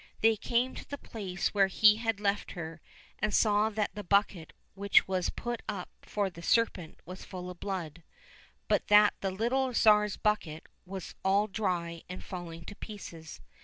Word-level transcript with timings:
They 0.21 0.35
came 0.35 0.73
to 0.73 0.89
the 0.89 0.97
place 0.97 1.49
where 1.53 1.67
he 1.67 1.97
had 1.97 2.19
left 2.19 2.53
her, 2.53 2.81
and 3.19 3.31
saw 3.31 3.69
that 3.69 3.93
the 3.93 4.03
bucket 4.03 4.51
which 4.73 5.07
was 5.07 5.29
put 5.29 5.61
up 5.69 5.89
for 6.01 6.27
the 6.31 6.41
serpent 6.41 6.99
was 7.05 7.23
full 7.23 7.51
of 7.51 7.59
blood, 7.59 8.01
but 8.67 8.87
that 8.87 9.13
the 9.21 9.29
little 9.29 9.75
Tsar's 9.75 10.17
bucket 10.17 10.65
was 10.87 11.13
all 11.23 11.45
dry 11.45 12.01
and 12.09 12.23
falling 12.23 12.65
to 12.65 12.75
pieces. 12.75 13.41